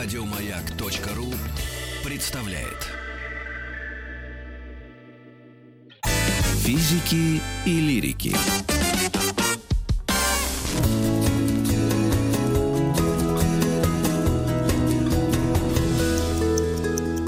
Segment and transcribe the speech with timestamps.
[0.00, 1.26] Радиомаяк.ру
[2.04, 2.86] представляет
[6.62, 8.32] Физики и лирики.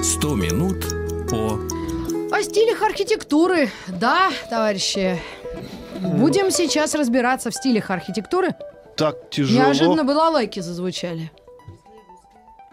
[0.00, 0.84] Сто минут
[1.28, 1.58] по
[2.30, 3.68] О стилях архитектуры.
[3.88, 5.20] Да, товарищи.
[6.00, 8.54] Будем сейчас разбираться в стилях архитектуры.
[8.96, 9.64] Так тяжело.
[9.64, 11.32] Неожиданно балалайки зазвучали.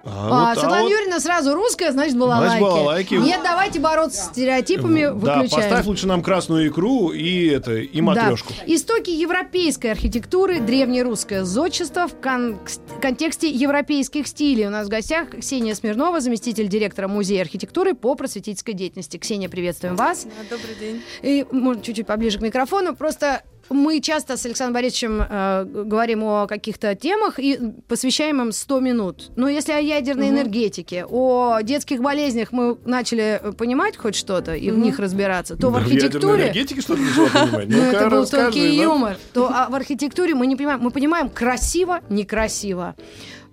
[0.08, 2.62] А, А, вот, а Светлана вот- Юрьевна сразу русская, значит балалайки.
[2.62, 3.14] балалайки.
[3.16, 5.50] Нет, давайте бороться с стереотипами, Да, выключаем.
[5.50, 8.54] поставь лучше нам красную икру и это и матрешку.
[8.58, 8.74] Да.
[8.74, 12.58] Истоки европейской архитектуры, древнерусское зодчество в кон-
[13.02, 14.68] контексте европейских стилей.
[14.68, 19.18] У нас в гостях Ксения Смирнова, заместитель директора Музея архитектуры по просветительской деятельности.
[19.18, 20.26] Ксения, приветствуем вас.
[20.50, 21.02] Добрый день.
[21.22, 22.96] И, может, чуть-чуть поближе к микрофону.
[22.96, 28.80] Просто мы часто с Александром Борисовичем э, говорим о каких-то темах и посвящаем им 100
[28.80, 29.32] минут.
[29.36, 34.72] Но если о ядерной энергетике, о детских болезнях мы начали э, понимать хоть что-то и
[34.72, 36.44] в них разбираться, то в Да, ядерной архитектуре...
[36.44, 37.68] энергетике что-то начала понимать.
[37.70, 39.18] Ну, Ну-ка, это был тонкий юмор.
[39.34, 40.80] То а в архитектуре мы не понимаем.
[40.80, 42.96] Мы понимаем красиво, некрасиво.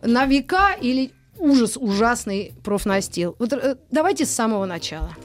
[0.03, 3.37] На века или ужас ужасный профнастил.
[3.39, 5.17] Вот э, давайте с самого начала.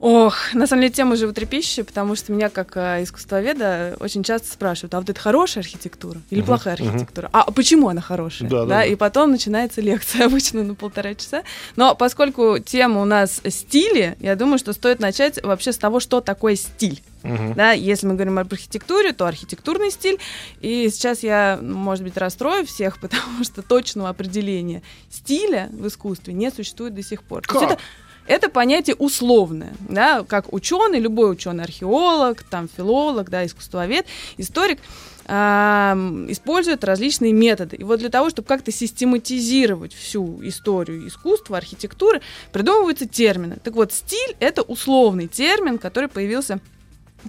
[0.00, 4.94] Ох, на самом деле тема животрепещущая, потому что меня как э, искусствоведа очень часто спрашивают,
[4.94, 7.28] а вот это хорошая архитектура или Мгм, плохая архитектура?
[7.32, 8.48] А почему она хорошая?
[8.48, 8.84] Да, да, да.
[8.84, 11.42] И потом начинается лекция обычно на полтора часа.
[11.74, 16.20] Но поскольку тема у нас стили, я думаю, что стоит начать вообще с того, что
[16.20, 17.02] такое стиль.
[17.24, 17.54] Мгм.
[17.54, 20.18] Да, если мы говорим об архитектуре, то архитектурный стиль.
[20.60, 26.52] И сейчас я, может быть, расстрою всех, потому что точного определения стиля в искусстве не
[26.52, 27.42] существует до сих пор.
[27.42, 27.72] То есть Как?
[27.72, 27.82] это,
[28.28, 34.78] это понятие условное, да, как ученый, любой ученый, археолог, там, филолог, да, искусствовед, историк,
[35.26, 37.76] используют различные методы.
[37.76, 43.58] И вот для того, чтобы как-то систематизировать всю историю искусства, архитектуры, придумываются термины.
[43.62, 46.60] Так вот, стиль— это условный термин, который появился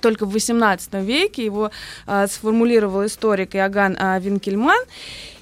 [0.02, 1.44] только в XVIII веке.
[1.44, 1.72] Его
[2.06, 4.79] а, сформулировал историк Иоганн а, Винкельман.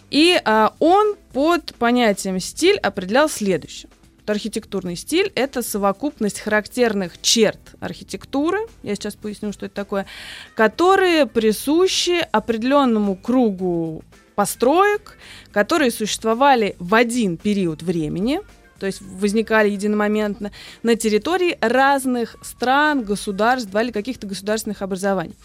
[0.09, 3.89] И а, он под понятием стиль определял следующее.
[4.27, 10.05] Вот Архитектурный стиль— это совокупность характерных черт архитектуры, я сейчас поясню, что это такое,
[10.53, 14.03] которые присущи определенному кругу
[14.35, 15.17] построек,
[15.51, 18.41] которые существовали в один период времени,
[18.79, 20.51] то есть возникали единомоментно
[20.83, 25.35] на территории разных стран, государств да, или каких-то государственных образований.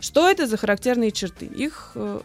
[0.00, 1.46] Что это за характерные черты?
[1.46, 2.20] Их э,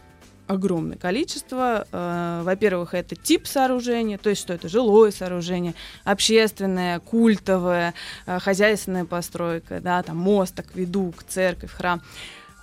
[0.48, 1.86] огромное количество.
[1.92, 7.94] Э, во-первых, это тип сооружения, то есть что это жилое сооружение, общественное, культовое,
[8.26, 12.02] э, хозяйственная постройка, да, там мост, акведук, церковь, храм.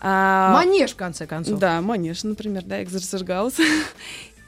[0.01, 1.57] А, Манеж, в конце концов.
[1.57, 3.55] да, манеж, например, да, экзерсергаус.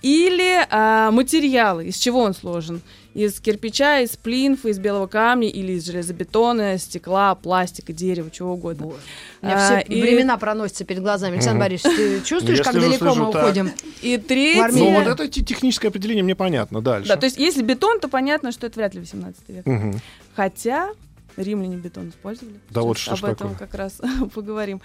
[0.02, 2.81] Или а, материалы, из чего он сложен?
[3.16, 8.85] Из кирпича, из плинфа, из белого камня или из железобетона, стекла, пластика, дерева, чего угодно.
[8.85, 8.97] Боже.
[9.41, 11.34] У меня А, все и- времена проносятся перед глазами.
[11.38, 11.62] Александр.
[11.62, 13.44] Борисович, ты чувствуешь, Я как далеко мы так.
[13.44, 13.72] уходим?
[14.03, 14.68] И третье...
[14.72, 16.79] Ну, вот это те- техническое определение мне понятно.
[16.81, 17.09] Дальше.
[17.09, 19.66] Да, то есть если бетон, то понятно, что это вряд ли 18 век.
[20.35, 20.90] Хотя
[21.37, 22.59] римляне бетон использовали.
[22.69, 23.67] Да вот что Об этом такое.
[23.67, 24.01] как раз
[24.33, 24.81] поговорим.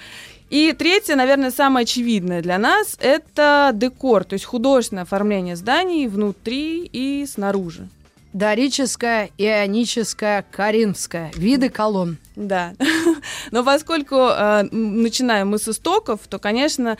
[0.50, 6.88] И третье, наверное, самое очевидное для нас, это декор, то есть художественное оформление зданий внутри
[6.92, 7.88] и снаружи.
[8.32, 11.30] Дорическая, ионическая, коринфская.
[11.34, 12.16] Виды колонн.
[12.34, 12.72] Да.
[13.50, 16.96] Но поскольку э, начинаем мы с истоков, то, конечно,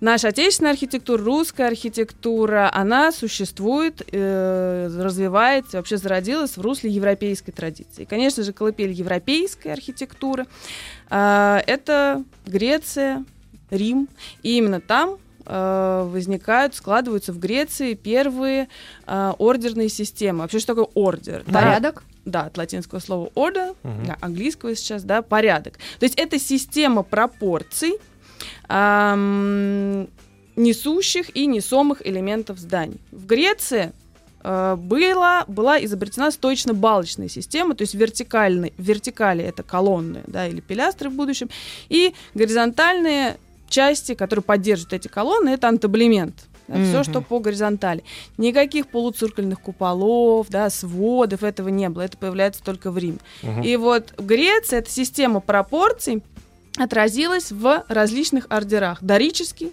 [0.00, 8.02] наша отечественная архитектура, русская архитектура, она существует, э, развивается, вообще зародилась в русле европейской традиции.
[8.02, 10.46] И, конечно же, колыбель европейской архитектуры
[11.10, 13.24] э, это Греция,
[13.70, 14.08] Рим.
[14.42, 18.68] И именно там э, возникают, складываются в Греции первые
[19.06, 20.40] э, ордерные системы.
[20.40, 21.44] Вообще, что такое ордер?
[21.44, 22.02] Порядок.
[22.24, 24.06] да, от латинского слова order, Мгм.
[24.06, 25.74] да, английского сейчас, да, порядок.
[25.98, 27.94] То есть это система пропорций,
[30.56, 32.98] несущих и несомых элементов зданий.
[33.12, 33.92] В Греции
[34.42, 41.10] э, была, была изобретена стоечно-балочная система, то есть вертикальные, вертикали это колонны да, или пилястры
[41.10, 41.48] в будущем,
[41.88, 43.36] и горизонтальные
[43.68, 46.34] части, которые поддерживают эти колонны, это антаблемент.
[46.66, 47.04] Все, Мгм.
[47.04, 48.04] что по горизонтали.
[48.36, 52.02] Никаких полуциркульных куполов, да, сводов, этого не было.
[52.02, 53.18] Это появляется только в Риме.
[53.42, 53.62] Мгм.
[53.62, 56.22] И вот в Греции эта система пропорций
[56.78, 58.98] отразилась в различных ордерах.
[59.02, 59.72] Дорический,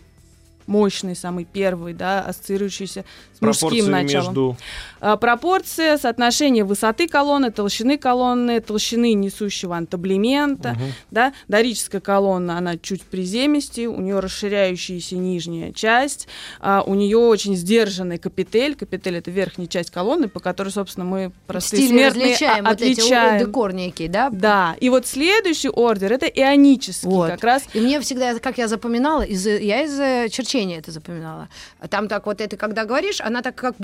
[0.68, 4.28] мощный, самый первый, да, ассоциирующийся с Пропорции мужским началом.
[4.28, 4.58] между...
[5.02, 10.94] А, пропорция, соотношение высоты колонны, толщины колонны, толщины несущего антаблемента, Мгм.
[11.12, 16.28] да, дорическая колонна, она чуть приземистее, у нее расширяющаяся нижняя часть,
[16.60, 21.32] а, у нее очень сдержанный капитель, капитель это верхняя часть колонны, по которой, собственно, мы
[21.48, 23.76] простые Стили смертные различаем а- вот эти отличаем.
[23.76, 24.30] некий, да?
[24.32, 27.30] Да, и вот следующий ордер это ионический, Вот.
[27.32, 31.50] как раз И мне всегда, как я запоминала, из, я из э, черчения это запоминала.
[31.90, 33.76] Там так вот это, когда говоришь, она так как,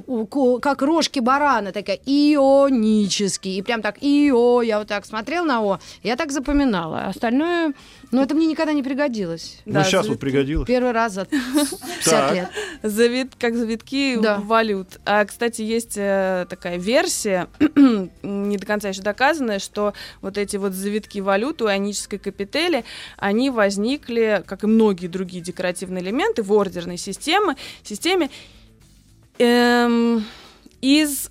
[0.61, 3.57] как рожки барана, такая ионический.
[3.57, 7.05] И прям так ио, я вот так смотрела на о, я так запоминала.
[7.07, 7.73] Остальное,
[8.11, 9.59] ну это мне никогда не пригодилось.
[9.65, 10.67] Ну, Да, сейчас за- вот пригодилось.
[10.67, 12.33] Первый раз за 50 Так.
[12.35, 12.49] лет.
[12.83, 14.37] Завит, как завитки Да.
[14.39, 14.99] валют.
[15.05, 17.47] А, кстати, есть э, такая версия,
[18.23, 22.83] не до конца еще доказанная, что вот эти вот завитки валют у ионической капители,
[23.17, 28.29] они возникли, как и многие другие декоративные элементы в ордерной системе, системе
[29.39, 30.25] эм,
[30.81, 31.29] из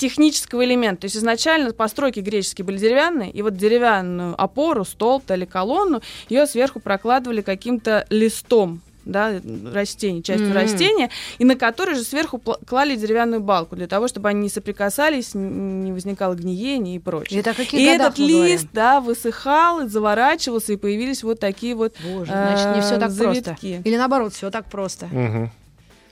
[0.00, 1.02] технического элемента.
[1.02, 6.46] То есть изначально постройки греческие были деревянные, и вот деревянную опору, столб или колонну, ее
[6.46, 9.40] сверху прокладывали каким-то листом да,
[9.72, 10.56] растений, частью Мгм.
[10.56, 15.30] растения, и на который же сверху клали деревянную балку, для того, чтобы они не соприкасались,
[15.34, 17.40] не возникало гниения и прочее.
[17.40, 18.68] Это И этот лист, говорим?
[18.74, 23.44] да, высыхал, заворачивался, и появились вот такие вот Боже, значит, не все так э, просто.
[23.56, 23.82] завитки.
[23.88, 25.06] Или наоборот, все так просто.
[25.06, 25.50] Мгм.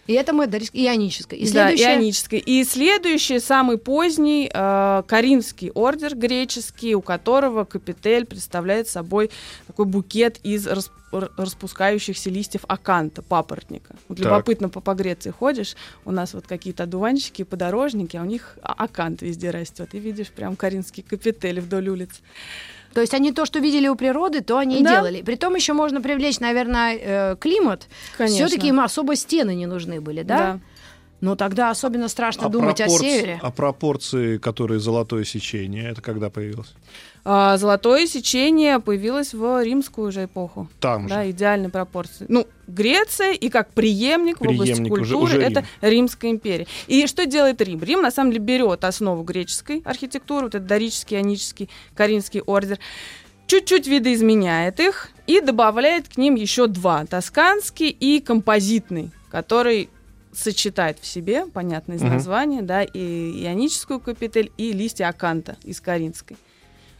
[0.08, 1.38] И это мы дорис- ионическое.
[1.38, 1.88] И Да, следующее...
[1.96, 2.38] ионической.
[2.40, 9.30] И следующий, самый поздний, э, Каринский ордер греческий, у которого капитель представляет собой
[9.66, 13.96] такой букет из рас- р- распускающихся листьев аканта, папоротника.
[14.08, 14.24] Вот Так.
[14.26, 15.76] любопытно, по, по Греции ходишь,
[16.06, 19.90] у нас вот какие-то одуванчики, подорожники, а у них а- акант везде растет.
[19.94, 22.10] И видишь прям каринский капитель вдоль улиц.
[22.94, 24.96] То есть они то, что видели у природы, то они и Да.
[24.96, 25.22] делали.
[25.22, 27.86] Притом еще можно привлечь, наверное, э, климат.
[28.16, 28.46] Конечно.
[28.46, 30.58] Все-таки им особо стены не нужны были, да?
[31.20, 33.40] Но тогда особенно страшно А, думать о пропорц- севере.
[33.42, 36.72] а пропорции, которые золотое сечение, это когда появилось?
[37.24, 40.68] А, золотое сечение появилось в римскую уже эпоху.
[40.78, 41.30] Там Да, же.
[41.32, 42.26] идеальной пропорции.
[42.28, 45.90] Ну, Греция и как преемник, в области Преемник, уже- культуры уже это Рим.
[45.90, 46.66] Римская империя.
[46.86, 47.82] И что делает Рим?
[47.82, 52.78] Рим на самом деле берет основу греческой архитектуры, вот этот дорический, ионический, каринский ордер,
[53.48, 59.88] чуть-чуть видоизменяет их и добавляет к ним еще два: тосканский и композитный, который
[60.32, 66.36] сочетает в себе, понятно из названия, да, и ионическую капитель, и листья аканта из каринской.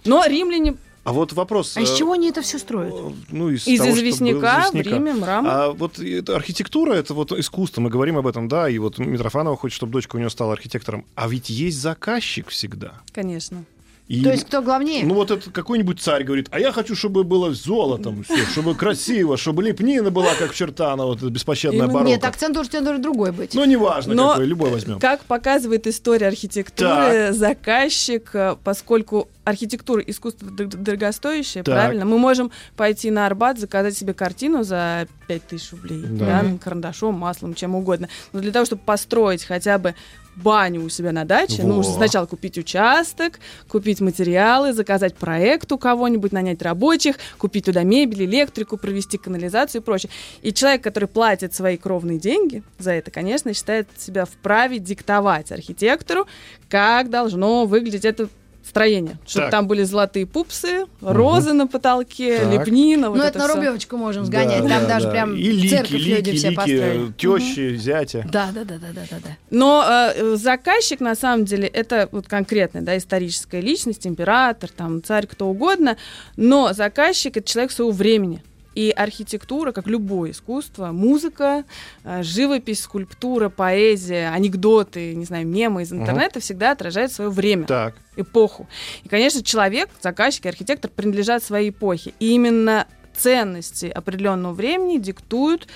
[0.05, 1.77] Но римляне А вот вопрос.
[1.77, 2.95] А из э, чего они это все строят?
[3.31, 4.97] Ну, из, из того, что было известняка в известняка.
[4.97, 5.53] Риме мрамор.
[5.53, 9.57] А вот это архитектура, это вот искусство, мы говорим об этом, да, и вот Митрофанова
[9.57, 11.05] хочет, чтобы дочка у нее стала архитектором.
[11.15, 12.95] А ведь есть заказчик всегда.
[13.13, 13.65] Конечно.
[14.09, 15.05] И, То есть кто главнее?
[15.05, 19.37] ну вот это какой-нибудь царь говорит, а я хочу, чтобы было золотом, всё, чтобы красиво,
[19.37, 21.93] чтобы лепнина была, как чертана, вот эта беспощадная Именно.
[21.93, 22.11] барокко.
[22.11, 23.55] Нет, акцент должен должен другой быть.
[23.55, 24.99] Ну, неважно, Но какой, любой возьмем.
[24.99, 31.75] Как показывает история архитектуры, заказчик, э, поскольку архитектура искусство дорогостоящее, Так.
[31.75, 36.43] правильно, мы можем пойти на Арбат, заказать себе картину за 5000 рублей, Да.
[36.43, 38.09] да, карандашом, маслом, чем угодно.
[38.33, 39.95] Но для того, чтобы построить хотя бы
[40.37, 41.69] баню у себя на даче, Во.
[41.69, 48.25] нужно сначала купить участок, купить материалы, заказать проект у кого-нибудь, нанять рабочих, купить туда мебель,
[48.25, 50.11] электрику, провести канализацию и прочее.
[50.43, 56.27] И человек, который платит свои кровные деньги за это, конечно, считает себя вправе диктовать архитектору,
[56.69, 58.29] как должно выглядеть это
[58.69, 59.19] строение.
[59.27, 59.51] Чтобы Так.
[59.51, 62.53] там были золотые пупсы, розы на потолке, Так.
[62.53, 63.11] лепнина.
[63.11, 63.55] вот ну, это, на всё.
[63.55, 64.63] Рублевочку можем сгонять.
[64.63, 65.11] Да, там да, даже да.
[65.11, 67.13] прям и лики, церковь лики, люди все лики, построили.
[67.13, 68.27] тещи, зятя.
[68.31, 69.31] Да, да, да, да, да, да, да.
[69.51, 75.27] Но э, заказчик, на самом деле, это вот конкретная, да, историческая личность, император, там, царь,
[75.27, 75.97] кто угодно,
[76.37, 78.43] но заказчик— это человек своего времени.
[78.79, 81.65] И архитектура, как любое искусство, музыка,
[82.05, 87.97] э, живопись, скульптура, поэзия, анекдоты, не знаю, мемы из интернета всегда отражают свое время Так.
[88.15, 88.69] эпоху.
[89.03, 92.13] И, конечно, человек, заказчик и архитектор принадлежат своей эпохе.
[92.21, 95.67] И именно ценности определенного времени диктуют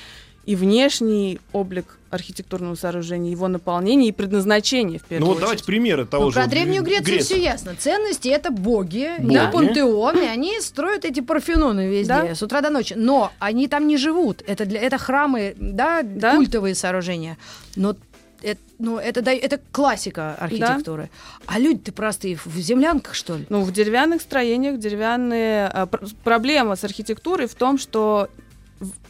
[0.44, 5.42] и внешний облик архитектурного сооружения, его наполнение и предназначение, в Ну первую вот очередь.
[5.46, 6.34] давайте примеры того Ну, же.
[6.34, 7.34] про Древнюю Грецию Греции.
[7.34, 7.74] все ясно.
[7.78, 9.34] Ценности это боги, Боги.
[9.34, 12.34] да, пантеон, и они строят эти парфеноны везде Да.
[12.34, 12.94] с утра до ночи.
[12.96, 14.42] Но они там не живут.
[14.46, 16.34] Это, для, это храмы, да, Да.
[16.34, 17.38] культовые сооружения.
[17.76, 17.96] Но
[18.42, 21.08] это, ну, это, да- это классика архитектуры.
[21.46, 23.46] А люди-то простые в землянках, что ли?
[23.48, 25.66] Ну, в деревянных строениях, деревянные...
[25.68, 28.28] а, пр- проблема с архитектурой в том, что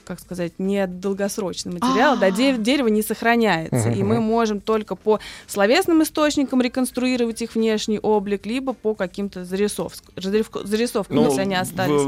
[0.04, 5.20] как сказать, не долгосрочный материал, да, де- дерево не сохраняется, и мы можем только по
[5.46, 11.54] словесным источникам реконструировать их внешний облик, либо по каким-то зарисовк- зарисовк- зарисовкам, Ну, если они
[11.54, 12.02] остались.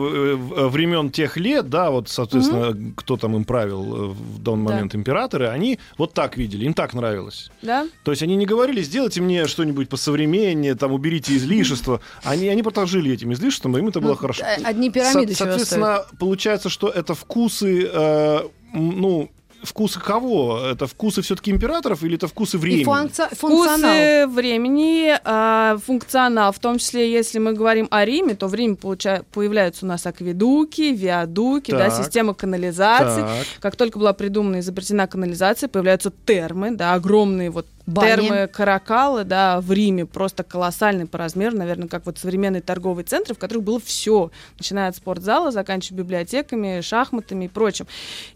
[0.71, 4.73] времен тех лет, да, вот, соответственно, кто там им правил э, в данный Да.
[4.75, 7.51] момент императоры, они вот так видели, им так нравилось.
[7.63, 7.87] Да?
[8.05, 12.01] То есть они не говорили, сделайте мне что-нибудь посовременнее, там, уберите излишества.
[12.25, 14.45] Они, они просто жили этим излишеством, им это было хорошо.
[14.45, 18.41] э, Одни пирамиды Соответственно, получается, что это вкусы, э,
[18.73, 19.31] ну,
[19.63, 20.59] вкусы кого?
[20.59, 22.83] Это вкусы все-таки императоров или это вкусы времени?
[22.83, 23.79] И функци- функционал.
[23.79, 28.75] Вкусы времени, а, функционал, в том числе, если мы говорим о Риме, то в Риме
[28.75, 32.05] получа- появляются у нас акведуки, виадуки, да, Так.
[32.05, 33.23] система канализации.
[33.23, 33.47] Так.
[33.61, 38.09] Как только была придумана и изобретена канализация, появляются термы, да, огромные вот Бани.
[38.09, 43.35] термы Каракалы, да, в Риме просто колоссальный по размеру, наверное, как вот современные торговые центры,
[43.35, 47.87] в которых было все, начиная от спортзала, заканчивая библиотеками, шахматами и прочим.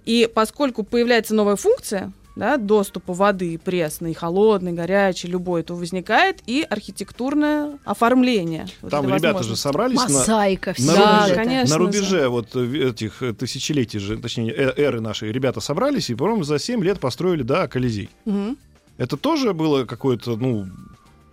[0.05, 6.64] И поскольку появляется новая функция, да, доступа воды пресной, холодной, горячей, любой, то возникает и
[6.69, 8.67] архитектурное оформление.
[8.81, 12.55] вот Там ребята же собрались на, Мозаика, все на Да, рубеже, конечно, на рубеже вот
[12.55, 16.83] э, этих э, тысячелетий же, точнее, э- эры нашей, ребята собрались и, по-моему, за 7
[16.85, 18.09] лет построили, да, Колизей.
[18.25, 18.57] Мгм.
[18.99, 20.67] Это тоже было какое-то, ну,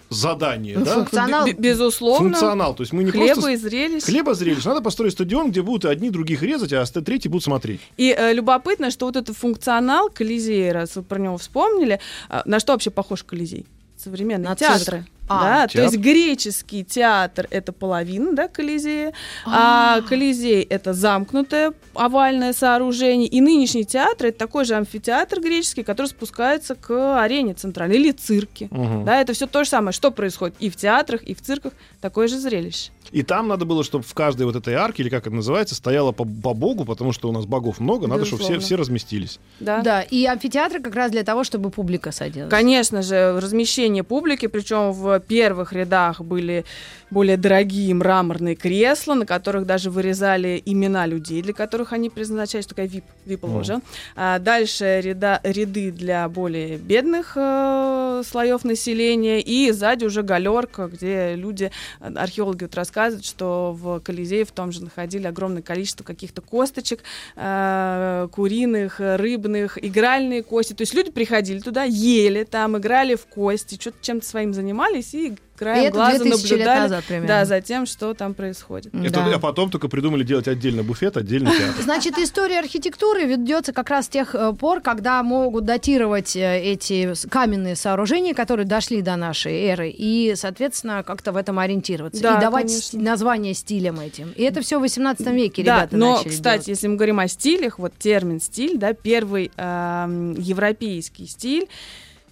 [0.10, 0.94] задание, Ну, да?
[0.94, 1.48] функционал.
[1.58, 2.30] Безусловно.
[2.30, 2.76] Функционал.
[2.76, 3.52] То есть мы не Хлеба просто...
[3.52, 4.04] и зрелищ.
[4.04, 4.64] Хлеба зрелищ.
[4.64, 7.82] Надо построить стадион, где будут одни других резать, а третьи будут смотреть.
[7.98, 12.60] И э, любопытно, что вот этот функционал Колизея, раз вы про него вспомнили, а, на
[12.60, 13.66] что вообще похож Колизей?
[13.98, 15.06] Современные На цирк.
[15.28, 15.92] А, да, то театр.
[15.92, 19.14] есть греческий театр это половина, да, Колизея,
[19.46, 20.02] а, А.
[20.02, 26.76] Колизей это замкнутое овальное сооружение, и нынешний театр это такой же амфитеатр греческий, который спускается
[26.76, 28.68] к арене центральной или цирке.
[28.72, 29.06] Мгм.
[29.06, 32.28] Да, это все то же самое, что происходит и в театрах, и в цирках, такое
[32.28, 32.92] же зрелище.
[33.12, 36.12] И там надо было, чтобы в каждой вот этой арке, или как это называется, стояло
[36.12, 38.66] по, по богу, потому что у нас богов много, надо, чтобы все, Безусловно.
[38.66, 39.40] все разместились.
[39.60, 39.82] Да.
[39.82, 42.50] Да, и амфитеатр как раз для того, чтобы публика садилась.
[42.50, 46.66] Конечно же, размещение публики, причем в первых рядах были
[47.12, 52.88] более дорогие мраморные кресла, на которых даже вырезали имена людей, для которых они предназначались, такая
[52.88, 53.82] вип, вип-ложа.
[54.16, 61.36] А дальше ряда, ряды для более бедных э, слоев населения, и сзади уже галерка, где
[61.36, 67.02] люди, археологи вот рассказывают, что в Колизее в том же находили огромное количество каких-то косточек,
[67.36, 70.74] э, куриных, рыбных, игральные кости.
[70.74, 75.28] То есть люди приходили туда, ели там, играли в кости, что-то чем-то своим занимались и
[75.28, 77.28] И краем глаза 2000 лет наблюдали назад примерно.
[77.28, 78.94] да, за тем, что там происходит.
[78.94, 79.36] Это- да.
[79.36, 81.82] а потом только придумали делать отдельно буфет, отдельно театр.
[81.84, 87.14] Значит, история архитектуры ведется как раз с тех э, пор, когда могут датировать э, эти
[87.30, 92.22] каменные сооружения, которые дошли до нашей эры, и, соответственно, как-то в этом ориентироваться.
[92.22, 93.02] Да, и давать конечно.
[93.02, 94.32] название стилям этим.
[94.36, 96.68] И это все в 18 веке Да, ребята но, начали кстати, делать.
[96.68, 101.68] если мы говорим о стилях, вот термин стиль, да, первый эм, европейский стиль,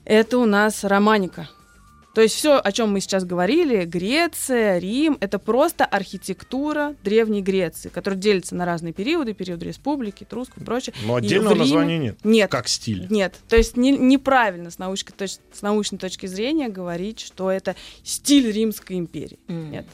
[0.05, 1.47] это у нас романика.
[2.13, 7.89] То есть все, о чем мы сейчас говорили, Греция, Рим, это просто архитектура Древней Греции,
[7.89, 10.93] которая делится на разные периоды, период республики, Труску и прочее.
[11.05, 12.17] Но отдельного Риме- названия нет.
[12.23, 12.51] Нет.
[12.51, 13.07] Как стиль.
[13.09, 17.75] Нет, то есть не- неправильно с, научной точ- с научной точки зрения говорить, что это
[18.03, 19.39] стиль Римской империи.
[19.47, 19.71] М.
[19.71, 19.87] Нет.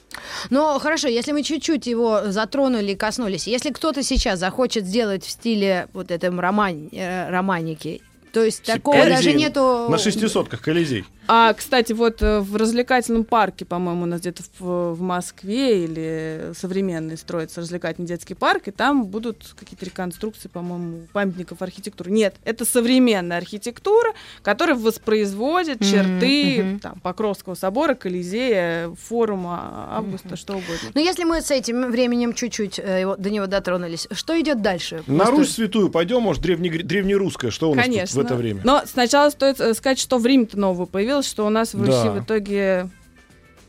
[0.50, 5.30] Ну, хорошо, если мы чуть-чуть его затронули и коснулись, если кто-то сейчас захочет сделать в
[5.30, 8.02] стиле вот этом роман, э, романики,
[8.34, 9.88] то есть такого Колизей даже нету...
[9.90, 11.06] На шестисотках Колизей.
[11.32, 16.54] А, кстати, вот э, в развлекательном парке, по-моему, у нас где-то в, в Москве или
[16.58, 22.10] современный строится развлекательный детский парк, и там будут какие-то реконструкции, по-моему, памятников архитектуры.
[22.10, 26.80] Нет, это современная архитектура, которая воспроизводит Мгм, черты мгм.
[26.80, 30.90] там, Покровского собора, Колизея, форума Августа, что угодно.
[30.96, 35.04] Ну, если мы с этим временем чуть-чуть э, его- до него дотронулись, что идет дальше?
[35.06, 37.52] На Просто- Русь святую пойдем, может, древне- древнерусская.
[37.52, 38.24] Что у нас тут Конечно.
[38.24, 38.62] в это время?
[38.64, 41.92] Но сначала стоит э, сказать, что в Риме-то нового появилось, что у нас в Руси
[42.06, 42.12] Да.
[42.12, 42.90] в итоге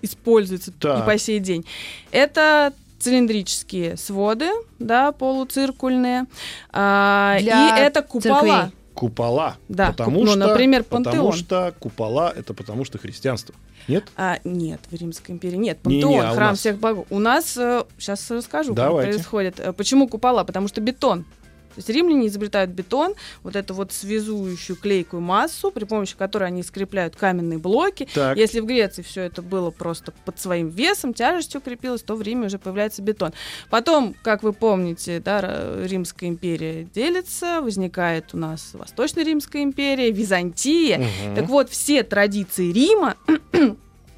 [0.03, 1.03] используется Так.
[1.03, 1.65] и по сей день.
[2.11, 6.27] Это цилиндрические своды, да, полуциркульные,
[6.71, 8.41] а, Для и это купола.
[8.41, 8.77] церквей.
[8.95, 9.57] Купола.
[9.69, 11.33] Да, потому ну, что, например, Потому пантеон.
[11.33, 13.55] что купола это потому что христианство.
[13.89, 14.05] Нет?
[14.17, 15.79] А, нет, в Римской империи нет.
[15.79, 16.59] Пантеон, а у храм нас?
[16.59, 17.07] всех богов.
[17.09, 17.53] У нас,
[17.99, 19.07] сейчас расскажу, Давайте.
[19.13, 19.61] как происходит.
[19.61, 20.45] Э, Почему купола?
[20.45, 21.25] Потому что бетон.
[21.71, 26.63] То есть римляне изобретают бетон, вот эту вот связующую клейкую массу, при помощи которой они
[26.63, 28.09] скрепляют каменные блоки.
[28.13, 28.37] Так.
[28.37, 32.47] Если в Греции все это было просто под своим весом, тяжестью крепилось, то в Риме
[32.47, 33.33] уже появляется бетон.
[33.71, 35.41] Потом, как вы помните, да,
[35.85, 40.99] Римская империя делится, возникает у нас Восточная Римская империя, Византия.
[40.99, 41.37] Мгм.
[41.37, 43.17] Так вот, все традиции Рима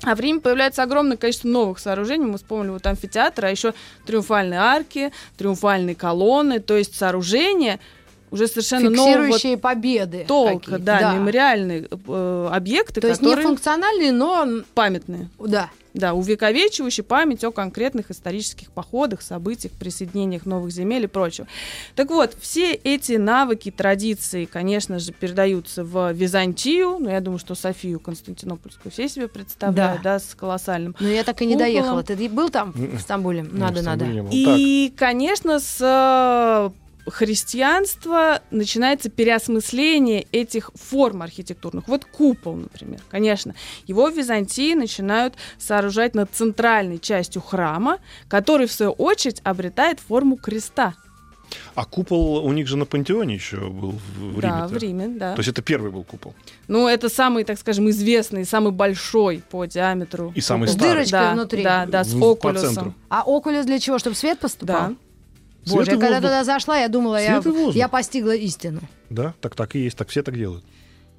[0.05, 2.27] А в Риме появляется огромное количество новых сооружений.
[2.27, 3.73] Мы вспомнили вот амфитеатр, а еще
[4.05, 7.79] триумфальные арки, триумфальные колонны, то есть сооружения
[8.33, 10.25] уже совершенно нового Фиксирующие победы.
[10.27, 15.29] толка, какие-то, да, мемориальные э, объекты, То есть не которые функциональные, но памятные.
[15.39, 15.71] да.
[15.95, 21.47] Да, увековечивающий память о конкретных исторических походах, событиях, присоединениях новых земель и прочего.
[21.97, 27.55] Так вот, все эти навыки, традиции, конечно же, передаются в Византию, но я думаю, что
[27.55, 30.97] Софию Константинопольскую все себе представляют, да, с колоссальным.
[30.99, 31.73] Но я так и не Куполом.
[31.75, 32.03] доехала.
[32.03, 33.43] Ты был там в Стамбуле?
[33.43, 34.05] Ну, Надо, в надо.
[34.07, 34.45] Стамбуле.
[34.47, 34.55] Так.
[34.59, 36.71] И, конечно, с э,
[37.07, 41.89] христианства начинается переосмысление этих форм архитектурных.
[41.89, 43.55] Вот купол, например, конечно.
[43.87, 50.37] Его в Византии начинают сооружать над центральной частью храма, который, в свою очередь, обретает форму
[50.37, 50.95] креста.
[51.75, 54.67] А купол у них же на Пантеоне еще был в да, Риме.
[54.69, 55.35] в Риме, да.
[55.35, 56.35] То есть это первый был купол.
[56.67, 60.33] Ну, это самый, так скажем, известный, самый большой по диаметру.
[60.35, 60.95] И самый С старый.
[60.95, 61.63] дырочкой да, внутри.
[61.63, 62.95] Да, да, с В- по окулюсом.
[63.11, 63.99] А окулюс для чего?
[63.99, 64.91] Чтобы свет поступал?
[64.91, 64.95] Да.
[65.67, 67.41] Боже, Свет я когда туда зашла, я думала, я,
[67.73, 68.81] я постигла истину.
[69.11, 70.65] Да, так так и есть, так все так делают.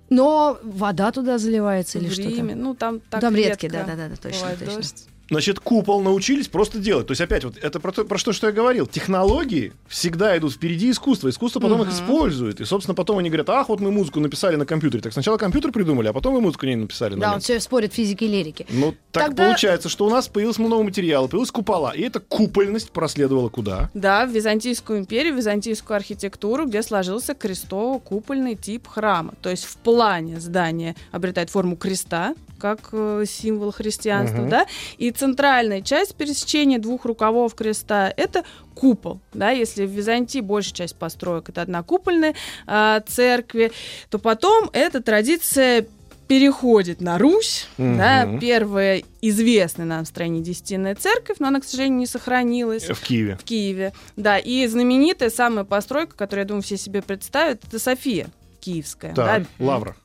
[0.09, 2.53] Но вода туда заливается или в что Риме.
[2.53, 2.61] там?
[2.61, 4.75] Ну, там так Там редко редкий, да-да-да, точно, бывает точно.
[4.75, 5.07] дождь.
[5.33, 7.07] Значит, купол научились просто делать.
[7.07, 8.85] То есть, опять, вот это про, то, про что, что я говорил.
[8.87, 11.29] Технологии всегда идут впереди искусства.
[11.29, 12.61] Искусство потом их использует.
[12.61, 15.01] И, собственно, потом они говорят, ах, вот мы музыку написали на компьютере.
[15.01, 17.15] Так сначала компьютер придумали, а потом мы музыку не написали.
[17.15, 17.35] на Да, нем.
[17.35, 18.65] он все спорит физики и лирики.
[18.69, 21.91] Ну, так Тогда- получается, что у нас появился много материала, появилась купола.
[21.91, 23.89] И эта купольность проследовала куда?
[23.93, 29.33] Да, в Византийскую империю, в византийскую архитектуру, где сложился крестово-купольный тип храма.
[29.41, 34.49] То есть в плане здание обретает форму креста, как э, символ христианства, Мгм.
[34.49, 34.65] да,
[34.97, 40.95] и центральная часть пересечения двух рукавов креста— это купол, да, если в Византии большая часть
[40.95, 43.73] построек это однокупольные а, церкви,
[44.09, 45.85] то потом эта традиция
[46.29, 48.39] переходит на Русь, да, Мгм.
[48.39, 53.35] первая известная нам в стране десятинная церковь, но она, к сожалению, не сохранилась В Киеве.
[53.35, 53.91] в Киеве.
[54.15, 58.27] Да, и знаменитая самая постройка, которую, я думаю, все себе представят, это София
[58.61, 59.13] Киевская.
[59.13, 59.65] Так, да.
[59.65, 59.97] Лавра.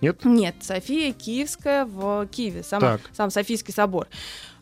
[0.00, 0.24] Нет?
[0.24, 3.00] Нет, София Киевская в Киеве, сам, Так.
[3.12, 4.08] сам Софийский собор.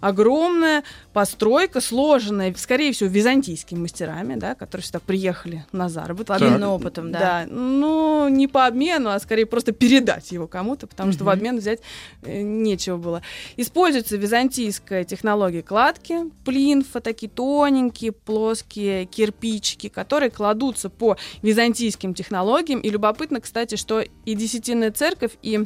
[0.00, 6.28] Огромная постройка, сложенная, скорее всего, византийскими мастерами, да, которые сюда приехали на заработки.
[6.28, 7.18] По обмену опытом, да.
[7.18, 11.58] Да, ну, не по обмену, а скорее просто передать его кому-то, потому что в обмен
[11.58, 11.80] взять
[12.22, 13.22] э, нечего было.
[13.56, 22.80] Используется византийская технология кладки, плинфа, такие тоненькие, плоские кирпичики, которые кладутся по византийским технологиям.
[22.80, 25.64] И любопытно, кстати, что и Десятинная церковь, и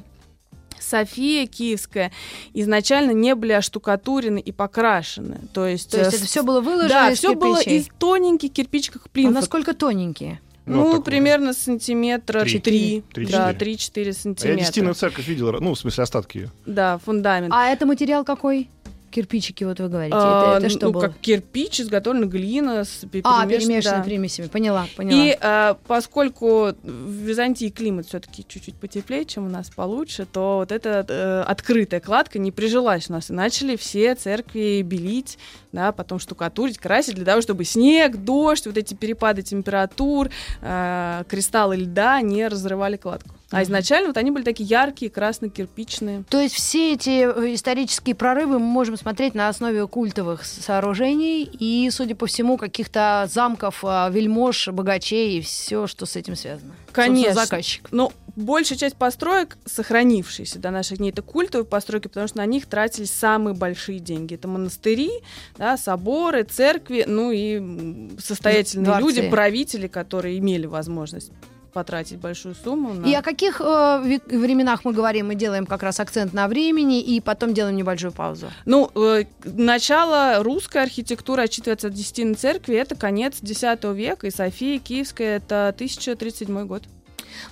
[0.83, 2.13] София Киевская
[2.55, 5.39] изначально не были оштукатурены и покрашены.
[5.53, 8.53] То есть, То есть э, это все было выложено да, из все было из тоненьких
[8.53, 9.35] кирпичиков А плинфа.
[9.35, 10.41] насколько тоненькие?
[10.67, 11.03] Ну, Ну, такого.
[11.03, 12.59] примерно сантиметра Три.
[12.61, 13.03] 3.
[13.15, 13.77] Три, Да, четыре.
[13.77, 14.61] 3-4 А я сантиметра.
[14.61, 16.51] десятинную церковь видел, ну, в смысле, остатки ее.
[16.67, 17.55] Да, фундамент.
[17.55, 18.69] А это материал какой?
[19.11, 20.17] Кирпичики, вот вы говорите.
[20.19, 21.03] А, это, это что ну, было?
[21.03, 24.03] как кирпич, изготовлена глина с пе- А, перемешанными да.
[24.03, 24.47] примесями.
[24.49, 25.25] Поняла, поняла.
[25.25, 30.73] И а, поскольку в Византии климат все-таки чуть-чуть потеплее, чем у нас получше, то вот
[30.73, 33.31] эта э, открытая кладка не прижилась у нас.
[33.31, 35.39] И начали все церкви белить,
[35.73, 41.77] да, потом штукатурить, красить для того, чтобы снег, дождь, вот эти перепады температур, э, кристаллы
[41.77, 43.38] льда не разрывали кладку.
[43.51, 46.25] А изначально вот они были такие яркие, красно-кирпичные.
[46.29, 51.89] То есть все эти э, исторические прорывы мы можем смотреть на основе культовых сооружений и,
[51.91, 56.75] судя по всему, каких-то замков, а, вельмож, богачей и все, что с этим связано.
[56.93, 57.33] Конечно.
[57.33, 57.89] Собственно, заказчик.
[57.91, 62.67] Но большая часть построек, сохранившиеся до наших дней, это культовые постройки, потому что на них
[62.67, 64.35] тратились самые большие деньги.
[64.35, 65.11] Это монастыри,
[65.57, 69.07] да, соборы, церкви, ну и состоятельные Дворцы.
[69.07, 71.33] люди, правители, которые имели возможность
[71.79, 72.93] потратить большую сумму.
[72.93, 75.29] на- И о каких э, временах мы говорим?
[75.29, 78.47] Мы делаем как раз акцент на времени и потом делаем небольшую паузу.
[78.65, 83.63] Ну, э, начало русской архитектуры отчитывается от Десятинной церкви, это конец X
[83.95, 86.83] века, и София Киевская, это 1037 год.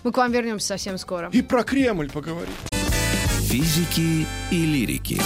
[0.03, 1.31] Мы к вам вернемся совсем скоро.
[1.33, 2.53] И про Кремль поговорим.
[3.49, 5.21] Физики и лирики.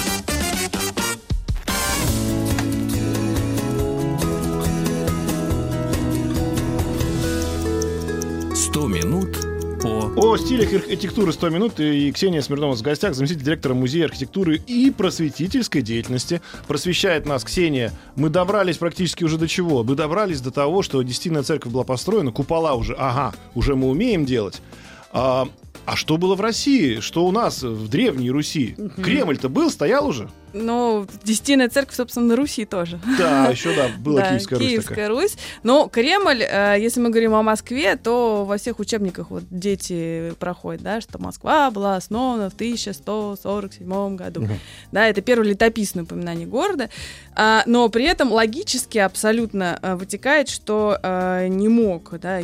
[8.71, 9.37] Сто минут
[9.83, 10.13] по...
[10.17, 14.93] О стилях архитектуры 100 минут и Ксения Смирнова в гостях, заместитель директора Музея архитектуры и
[14.93, 16.41] просветительской деятельности.
[16.69, 17.93] Просвещает нас Ксения.
[18.15, 19.83] Мы добрались практически уже до чего?
[19.83, 24.25] Мы добрались до того, что Десятинная церковь была построена, купола уже, ага, уже мы умеем
[24.25, 24.63] делать.
[25.11, 25.49] А,
[25.87, 27.01] а что было в России?
[27.01, 28.77] Что у нас в Древней Руси?
[29.03, 30.29] Кремль-то был, стоял уже?
[30.53, 33.01] Ну, Десятинная церковь, собственно, на Руси тоже.
[33.19, 35.09] Да, еще да, была Да, Киевская Русь Киевская такая.
[35.09, 35.37] Русь.
[35.63, 40.83] Но Кремль, э, если мы говорим о Москве, то во всех учебниках вот дети проходят,
[40.83, 44.43] да, что Москва была основана в 1147 году.
[44.43, 44.59] Мгм.
[44.93, 46.91] Да, это первое летописное упоминание города.
[47.35, 52.39] А, но при этом логически абсолютно э, вытекает, что э, не мог, да,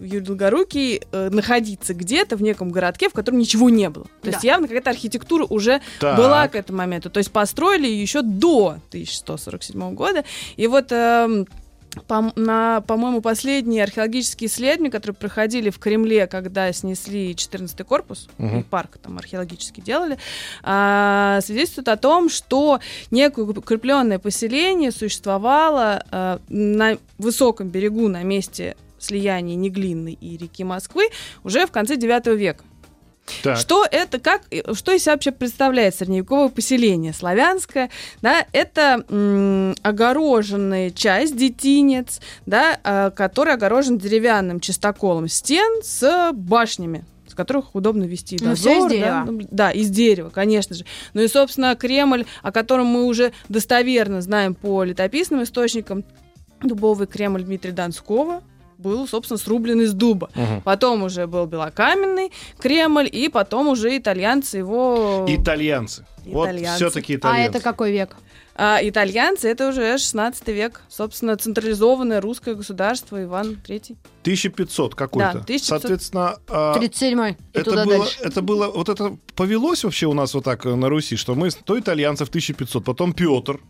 [0.00, 4.06] Юрий Долгорукий э, находиться где-то в неком городке, в котором ничего не было.
[4.22, 4.48] То есть Да.
[4.48, 6.16] явно какая-то архитектура уже Так.
[6.16, 7.10] была к этому моменту.
[7.10, 10.24] То есть построили ее еще до 1147 года.
[10.56, 11.46] И вот эм,
[12.06, 18.60] по, на, по-моему, последние археологические исследования, которые проходили в Кремле, когда снесли 14-й корпус, Мгм.
[18.60, 20.18] и парк там археологически делали,
[20.62, 22.78] а, свидетельствуют о том, что
[23.10, 31.08] некое укрепленное поселение существовало а, на высоком берегу на месте слияния Неглинной и реки Москвы
[31.44, 32.64] уже в конце IX века.
[33.42, 33.58] Так.
[33.58, 37.90] Что это, как, э, что из себя вообще представляет средневековое поселение славянское?
[38.22, 47.04] Да, это м, огороженная часть, детинец, да, а, который огорожен деревянным чистоколом стен с башнями
[47.26, 48.56] с которых удобно вести Ну, дозор.
[48.56, 49.24] всё из да, дерева.
[49.26, 50.86] ну, Да, из дерева, конечно же.
[51.12, 56.04] Ну и, собственно, Кремль, о котором мы уже достоверно знаем по летописным источникам,
[56.62, 58.42] дубовый Кремль Дмитрия Донского,
[58.78, 60.30] был, собственно, срублен из дуба.
[60.34, 60.62] Мгм.
[60.62, 65.26] Потом уже был белокаменный Кремль, и потом уже итальянцы его...
[65.28, 66.06] Итальянцы.
[66.24, 66.76] Вот Итальянцы.
[66.76, 67.50] все-таки А итальянцы.
[67.50, 68.16] это какой век?
[68.60, 70.80] А итальянцы это уже 16 век.
[70.88, 73.96] Собственно, централизованное русское государство Иван III.
[74.22, 75.32] 1500 какой-то.
[75.32, 75.68] Да, 1500.
[75.80, 77.30] Соответственно, а, 37-й.
[77.32, 78.18] И это было, дальше.
[78.20, 81.78] это было, вот это повелось вообще у нас вот так на Руси, что мы, то
[81.78, 83.60] итальянцев 1500, потом Петр,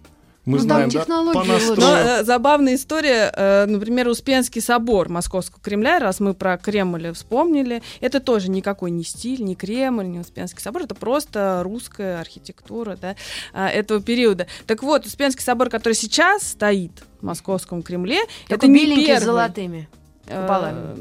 [0.49, 1.71] мы Ну, там знаем, да, технологии понастроил.
[1.71, 1.81] лучше.
[1.83, 7.83] Но э, забавная история, э, например, Успенский собор Московского Кремля, раз мы про Кремль вспомнили,
[8.01, 13.15] это тоже никакой не стиль, не Кремль, не Успенский собор, это просто русская архитектура да,
[13.53, 14.47] а, этого периода.
[14.67, 19.21] Так вот, Успенский собор, который сейчас стоит в Московском Кремле, это Такой не беленький первый.
[19.21, 19.89] с золотыми.
[20.27, 20.97] Э, куполами.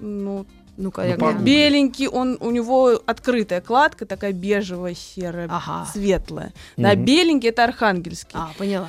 [0.00, 0.46] Ну,
[0.80, 1.40] Ну-ка, Ну, я по- гляну.
[1.44, 5.86] беленький, он, у него открытая кладка, такая бежевая, серая, Ага.
[5.92, 6.52] светлая.
[6.78, 7.04] Да, Мгм.
[7.04, 8.32] беленький это Архангельский.
[8.34, 8.88] А, поняла.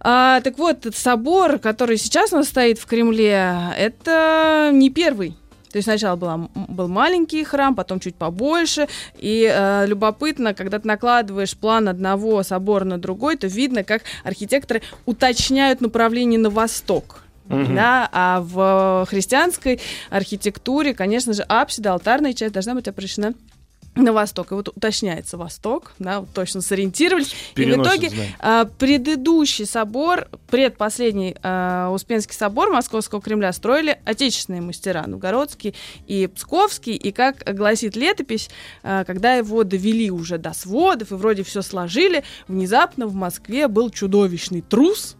[0.00, 5.30] А, так вот, этот собор, который сейчас у нас стоит в Кремле, это не первый.
[5.72, 8.88] То есть сначала была, был маленький храм, потом чуть побольше.
[9.16, 14.82] И э, любопытно, когда ты накладываешь план одного собора на другой, то видно, как архитекторы
[15.06, 17.22] уточняют направление на восток.
[17.50, 17.74] Мгм.
[17.74, 23.34] Да, а в христианской архитектуре, конечно же, апсида, алтарная часть должна быть обращена
[23.96, 24.52] на восток.
[24.52, 27.34] И вот уточняется восток, да, вот точно сориентировались.
[27.56, 28.16] И в итоге да.
[28.38, 35.74] а, предыдущий собор, предпоследний а, Успенский собор Московского Кремля строили отечественные мастера, Новгородский
[36.06, 36.94] и Псковский.
[36.94, 38.48] И как гласит летопись,
[38.82, 43.90] а, когда его довели уже до сводов и вроде все сложили, внезапно в Москве был
[43.90, 45.16] чудовищный трус,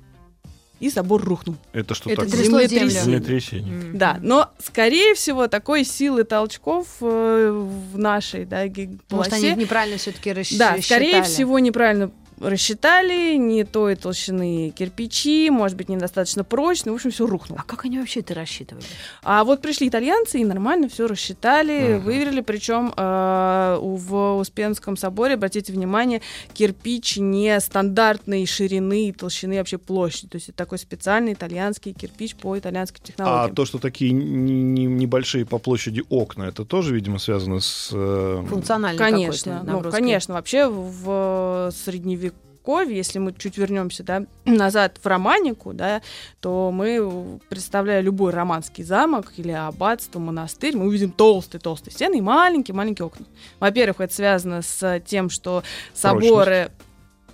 [0.80, 1.56] и собор рухнул.
[1.72, 2.42] Это что Это такое?
[2.42, 2.90] Землетрясение.
[3.04, 3.72] Землетрясение.
[3.74, 3.98] М.
[3.98, 7.50] Да, но, скорее всего, такой силы толчков э,
[7.92, 10.78] в нашей да, ге- Может, полосе они неправильно все-таки рассчитали.
[10.78, 12.10] Да, скорее всего, неправильно
[12.40, 17.60] рассчитали, не той толщины кирпичи, может быть, недостаточно прочно, в общем, все рухнуло.
[17.60, 18.84] А как они вообще это рассчитывали?
[19.22, 22.04] А вот пришли итальянцы и нормально все рассчитали, Мгм.
[22.04, 26.22] выверили, причем э, в Успенском соборе, обратите внимание,
[26.54, 32.34] кирпич не стандартной ширины и толщины вообще площади, то есть это такой специальный итальянский кирпич
[32.36, 33.52] по итальянской А технологии.
[33.54, 37.90] то, что такие не- не- небольшие по площади окна, это тоже, видимо, связано с...
[37.92, 40.34] э, Функциональный Конечно, ну, конечно.
[40.34, 42.29] Вообще в средневековье,
[42.78, 46.02] если мы чуть вернемся да, назад в романику, да,
[46.40, 53.06] то мы, представляя любой романский замок или аббатство, монастырь, мы увидим толстые-толстые стены и маленькие-маленькие
[53.06, 53.26] окна.
[53.58, 55.62] Во-первых, это связано с тем, что
[55.94, 56.70] соборы...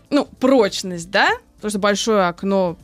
[0.09, 2.77] Ну, прочность, да, потому что большое окно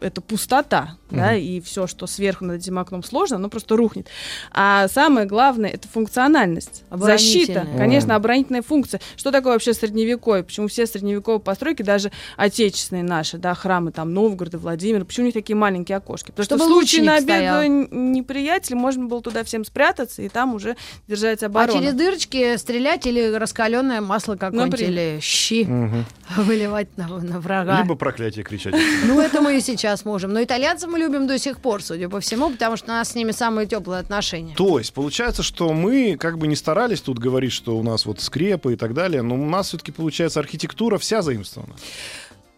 [0.00, 1.36] это пустота, да, Мгм.
[1.40, 4.08] и все, что сверху над этим окном сложно, оно просто рухнет.
[4.52, 9.00] А самое главное это функциональность, защита, конечно, оборонительная функция.
[9.16, 10.44] Что такое вообще средневековье?
[10.44, 15.34] Почему все средневековые постройки, даже отечественные наши, да, храмы там Новгорода, Владимира, почему у них
[15.34, 16.30] такие маленькие окошки?
[16.30, 20.76] Потому Чтобы что в случае набега неприятеля можно было туда всем спрятаться и там уже
[21.08, 21.78] держать А оборону.
[21.80, 25.14] через дырочки стрелять или раскаленное масло какое-нибудь, Например.
[25.14, 26.04] или щи мгм.
[26.36, 27.80] выливать на, на врага.
[27.80, 28.74] Либо проклятие кричать.
[29.06, 30.32] Ну, это мы и сейчас можем.
[30.32, 33.14] Но итальянцев мы любим до сих пор, судя по всему, потому что у нас с
[33.14, 34.54] ними самые теплые отношения.
[34.56, 38.20] То есть, получается, что мы как бы не старались тут говорить, что у нас вот
[38.20, 41.74] скрепы и так далее, но у нас все-таки, получается, архитектура вся заимствована.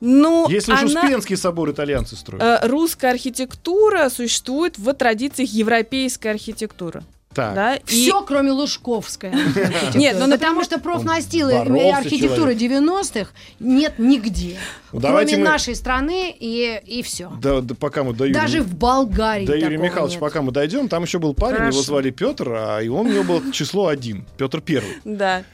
[0.01, 2.43] Ну, Если уж она- Успенский собор итальянцы строят.
[2.43, 7.03] Э, русская архитектура существует в традициях европейской архитектуры.
[7.35, 7.55] Так.
[7.55, 9.31] Да, и- Все, кроме Лужковской.
[9.95, 14.57] Нет, ну, потому что профнастилы и боролся архитектуры 90-х нет нигде.
[14.93, 17.31] Ну, Кроме нашей страны и, и все.
[17.41, 20.89] Да, да пока мы до Юрия, Даже в Болгарии до Юрия Михайловича, пока мы дойдем,
[20.89, 24.25] там еще был парень, его звали Петр, а и он у него был число один,
[24.37, 24.97] Петр Первый.
[25.05, 25.45] Да.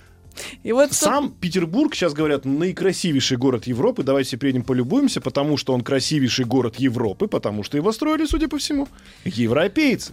[0.62, 4.02] И вот Сам Петербург, сейчас говорят, наикрасивейший город Европы.
[4.02, 8.48] Давайте перед ним полюбуемся, потому что он красивейший город Европы, потому что его строили, судя
[8.48, 8.88] по всему,
[9.24, 10.12] европейцы.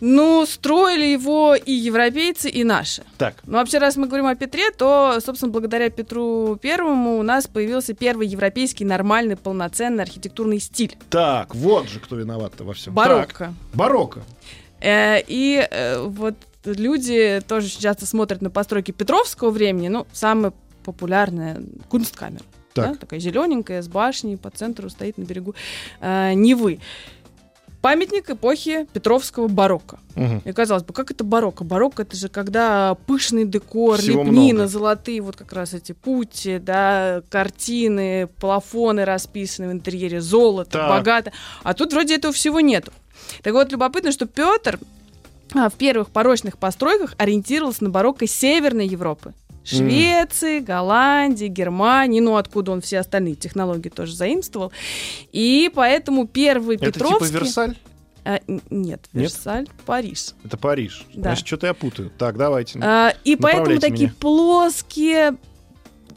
[0.00, 3.02] Ну, строили его и европейцы, и наши.
[3.16, 7.46] Так, Ну, вообще, раз мы говорим о Петре, то, собственно, благодаря Петру Первому у нас
[7.46, 10.96] появился первый европейский нормальный полноценный архитектурный стиль.
[11.10, 12.92] так, вот же кто виноват-то во всем.
[12.94, 13.54] Барокко.
[13.72, 14.22] барокко.
[14.80, 19.88] Э, и э, вот люди тоже часто смотрят на постройки Петровского времени.
[19.88, 20.52] Ну, самая
[20.84, 22.44] популярная Кунсткамера.
[22.74, 22.92] Так.
[22.92, 25.54] да, такая зелененькая, с башней, по центру стоит на берегу
[26.00, 26.80] э, Невы.
[27.86, 30.00] Памятник эпохи Петровского барокко.
[30.16, 30.42] Мгм.
[30.44, 31.62] И казалось бы, как это барокко?
[31.62, 34.68] Барокко это же когда пышный декор, Всего лепнина, много.
[34.68, 40.88] золотые вот как раз эти пути, да, картины, плафоны расписаны в интерьере, золото, Так.
[40.88, 41.32] богато.
[41.62, 42.92] А тут вроде этого всего нету.
[43.44, 44.80] Так вот, любопытно, что Петр
[45.54, 49.32] в первых порочных постройках ориентировался на барокко Северной Европы.
[49.66, 54.72] Швеции, Голландии, Германии, ну откуда он все остальные технологии тоже заимствовал.
[55.32, 57.26] И поэтому первый Это Петровский...
[57.28, 57.76] типа Версаль?
[58.24, 59.00] А, нет, Нет?
[59.12, 60.34] Версаль, Париж.
[60.44, 61.06] Это Париж.
[61.14, 61.22] Да.
[61.30, 62.10] Значит, что-то я путаю.
[62.18, 62.78] Так, давайте.
[62.82, 64.14] А, и поэтому такие меня.
[64.18, 65.36] плоские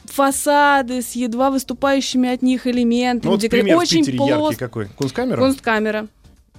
[0.06, 3.26] фасады с едва выступающими от них элементами.
[3.26, 4.58] ну, вот декор- пример в Очень Питере яркий плоско.
[4.66, 4.86] какой.
[4.88, 5.38] Кунсткамера?
[5.40, 6.06] Кунсткамера.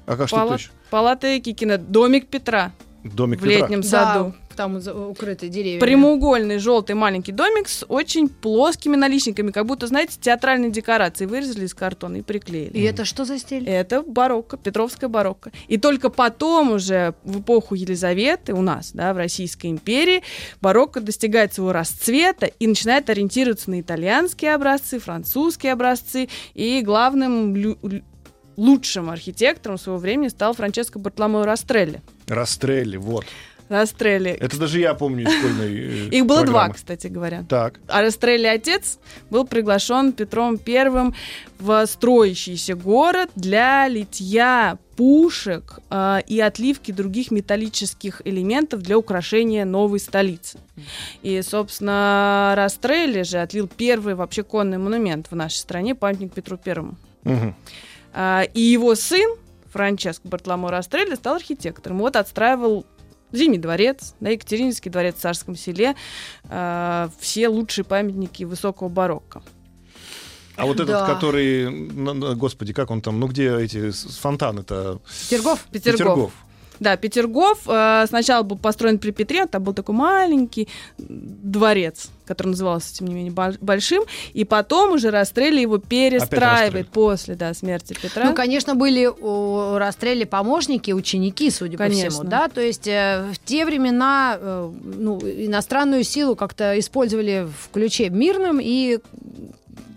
[0.06, 0.72] А как что Пала- точно?
[0.90, 1.78] Палата Кикина.
[1.78, 2.72] Домик Петра
[3.04, 3.60] Домик в Петра.
[3.60, 4.36] летнем Да, саду.
[4.56, 5.80] Там укрытые деревья.
[5.80, 11.74] Прямоугольный желтый маленький домик с очень плоскими наличниками, как будто, знаете, театральные декорации вырезали из
[11.74, 12.78] картона и приклеили.
[12.78, 13.68] И это что за стиль?
[13.68, 15.52] Это барокко, Петровская барокко.
[15.68, 20.24] И только потом уже в эпоху Елизаветы у нас, да, в Российской империи,
[20.62, 26.30] барокко достигает своего расцвета и начинает ориентироваться на итальянские образцы, французские образцы.
[26.54, 27.78] И главным
[28.58, 32.02] лучшим архитектором своего времени стал Франческо Бартоломео Растрелли.
[32.28, 33.26] Растрелли, вот.
[33.72, 34.32] Растрелли.
[34.32, 37.46] Это даже я помню из школьной э, Их было два, кстати говоря.
[37.48, 37.80] Так.
[37.88, 41.16] А Растрелли отец был приглашен Петром Первым
[41.58, 50.00] в строящийся город для литья пушек а, и отливки других металлических элементов для украшения новой
[50.00, 50.60] столицы.
[51.22, 56.98] И, собственно, Растрелли же отлил первый вообще конный монумент в нашей стране, памятник Петру Первому.
[57.24, 57.56] Мгм.
[58.14, 59.38] А, и его сын,
[59.72, 62.00] Франческо Бартоломо Растрелли, стал архитектором.
[62.00, 62.86] Вот отстраивал
[63.32, 65.96] Зимний дворец, да, Екатерининский дворец в Царском селе,
[66.50, 69.42] а, все лучшие памятники высокого барокко.
[70.58, 71.06] А вот этот, Да.
[71.08, 71.88] который,
[72.36, 75.00] господи, как он там, ну где эти фонтаны-то?
[75.30, 75.66] Петергоф?
[75.72, 76.34] Петергоф.
[76.82, 80.68] Да, Петергоф э, сначала был построен при Петре, там был такой маленький
[80.98, 87.36] дворец, который назывался, тем не менее, бол- большим, и потом уже Растрелли его перестраивает после
[87.36, 88.26] да, смерти Петра.
[88.26, 92.10] Ну, конечно, были у Растрелли помощники, ученики, судя по Конечно.
[92.10, 97.70] всему, да, то есть э, в те времена э, ну, иностранную силу как-то использовали в
[97.72, 98.98] ключе мирном и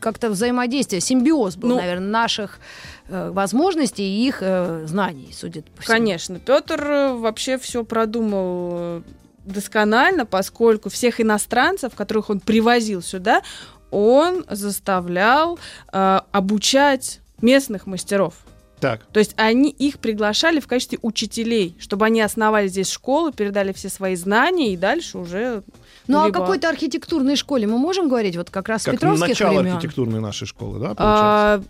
[0.01, 2.59] как-то взаимодействие, симбиоз был, Ну, наверное, наших
[3.09, 5.97] возможностей и их э, знаний, судя по всему.
[5.97, 9.03] Конечно, Петр э, вообще все продумал э,
[9.45, 13.43] досконально, поскольку всех иностранцев, которых он привозил сюда,
[13.91, 15.59] он заставлял
[15.93, 18.35] э, обучать местных мастеров.
[18.81, 19.03] Так.
[19.13, 23.89] То есть они их приглашали в качестве учителей, чтобы они основали здесь школу, передали все
[23.89, 25.63] свои знания и дальше уже.
[26.07, 29.61] Ну, о либо- какой-то архитектурной школе мы можем говорить, вот как раз Как петровских начало
[29.61, 29.77] времен?
[29.77, 30.99] архитектурной нашей школы, да, получается?
[30.99, 31.63] А,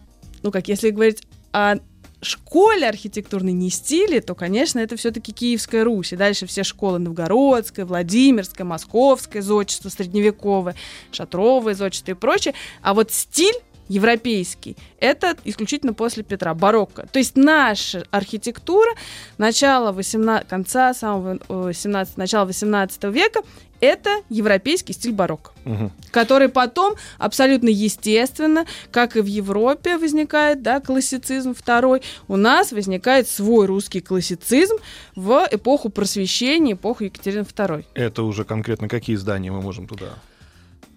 [0.45, 1.77] ну как, если говорить о
[2.21, 6.13] школе архитектурной не стиле, то, конечно, это все-таки Киевская Русь.
[6.13, 10.77] И дальше все школы Новгородская, Владимирская, Московское зодчество средневековое,
[11.13, 12.55] шатровое зодчество и прочее.
[12.83, 13.57] А вот стиль
[13.89, 17.07] европейский, это исключительно после Петра, барокко.
[17.11, 18.91] То есть наша архитектура
[19.39, 23.43] начала 18, конца самого э, 17, начала 18 века,
[23.85, 25.91] это европейский стиль барокко Мгм.
[26.11, 33.29] который потом абсолютно естественно, как и в Европе возникает, да, классицизм второй, у нас возникает
[33.29, 34.77] свой русский классицизм
[35.17, 37.85] в эпоху просвещения, эпоху Екатерины II.
[37.95, 40.07] Это уже конкретно какие здания мы можем туда?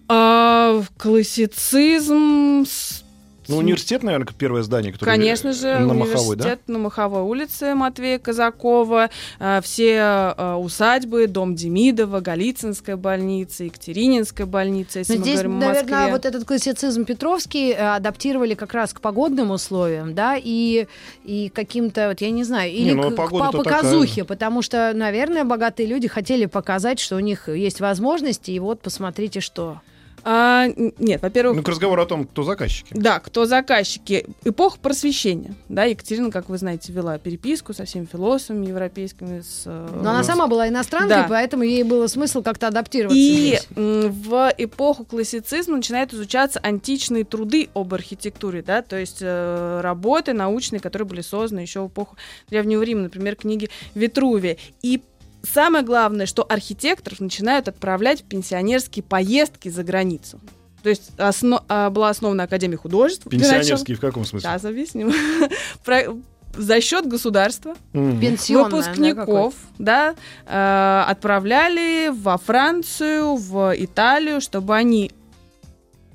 [0.08, 2.64] А, классицизм
[3.48, 6.44] Ну, университет, наверное, как первое здание, которое Конечно же, на Маховой, да?
[6.44, 14.46] университет на Маховой улице Матвея Казакова, э, все э, усадьбы, дом Демидова, Голицынская больница, Екатерининская
[14.46, 16.12] больница, если Но мы здесь, говорим о наверное, Москве.
[16.12, 20.86] вот этот классицизм Петровский э, адаптировали как раз к погодным условиям, да, и,
[21.24, 23.82] и каким-то, вот я не знаю, или Не, ну, к, к погода-то по- такая.
[23.82, 28.80] показухе, потому что, наверное, богатые люди хотели показать, что у них есть возможности, и вот
[28.80, 29.80] посмотрите, что.
[30.30, 30.66] А,
[30.98, 32.92] нет, во-первых, Ну, к разговору о том, кто заказчики.
[32.94, 34.26] Да, кто заказчики.
[34.44, 35.54] Эпоха просвещения.
[35.70, 39.40] Да, Екатерина, как вы знаете, вела переписку со всеми философами европейскими.
[39.40, 41.26] С, э, Но она сама была иностранкой, Да.
[41.30, 43.68] поэтому ей было смысл как-то адаптироваться И здесь.
[43.74, 50.80] в эпоху классицизма начинают изучаться античные труды об архитектуре, да, то есть э, работы научные,
[50.80, 52.16] которые были созданы еще в эпоху
[52.50, 54.58] Древнего Рима, например, книги Витрувия.
[54.82, 55.00] И
[55.42, 60.40] самое главное, что архитекторов начинают отправлять в пенсионерские поездки за границу.
[60.82, 63.28] То есть осно- а, была основана Академия художеств.
[63.28, 64.48] Пенсионерские в каком смысле?
[64.48, 65.12] Сейчас объясню.
[65.84, 66.16] Про-
[66.56, 68.00] За счет государства да,
[68.78, 70.14] выпускников, да,
[70.46, 75.12] э, отправляли во Францию, в Италию, чтобы они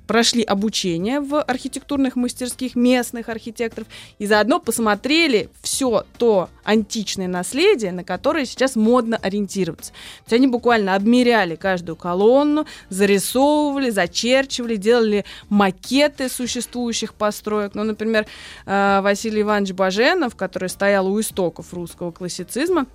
[0.07, 3.87] прошли обучение в архитектурных мастерских местных архитекторов
[4.19, 9.91] и заодно посмотрели все то античное наследие, на которое сейчас модно ориентироваться.
[9.91, 17.75] То есть они буквально обмеряли каждую колонну, зарисовывали, зачерчивали, делали макеты существующих построек.
[17.75, 18.25] Ну, например,
[18.65, 22.87] э, Василий Иванович Баженов, который стоял у истоков русского классицизма,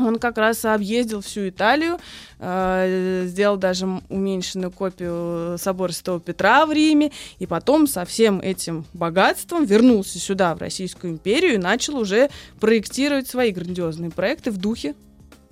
[0.00, 1.98] он как раз объездил всю Италию,
[2.38, 8.84] э, сделал даже уменьшенную копию собора Святого Петра в Риме, и потом со всем этим
[8.92, 12.30] богатством вернулся сюда, в Российскую империю, и начал уже
[12.60, 14.94] проектировать свои грандиозные проекты в духе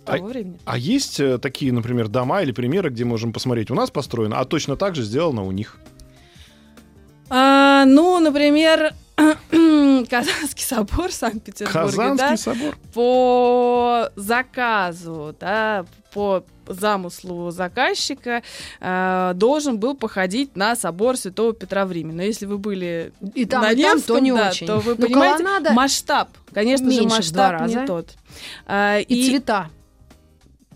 [0.04, 0.58] того времени.
[0.64, 4.44] А есть э, такие, например, дома или примеры, где можем посмотреть, у нас построено, а
[4.44, 5.78] точно так же сделано у них?
[7.28, 12.76] А, ну, например, Казанский собор в Санкт-Петербурге, да, Казанский собор.
[12.94, 18.42] по заказу, да, по замыслу заказчика
[18.80, 22.12] э, должен был походить на собор Святого Петра в Риме.
[22.12, 24.66] Но если вы были И там, на и там, то не да, очень.
[24.66, 27.86] то вы Ну, понимаете, колоннада масштаб, конечно же, меньше в два масштаб не раза.
[27.86, 28.08] тот.
[28.66, 29.68] А, и, цвета.